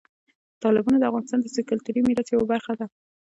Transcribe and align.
تالابونه 0.61 0.97
د 0.99 1.03
افغانستان 1.09 1.39
د 1.41 1.45
کلتوري 1.69 2.01
میراث 2.05 2.27
یوه 2.29 2.45
برخه 2.53 2.73
ده. 2.79 2.85